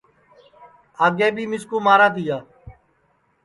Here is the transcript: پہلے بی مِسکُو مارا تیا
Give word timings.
پہلے 0.99 1.27
بی 1.35 1.43
مِسکُو 1.51 1.77
مارا 1.85 2.07
تیا 2.15 2.37